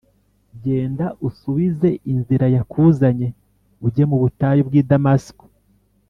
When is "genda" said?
0.63-1.05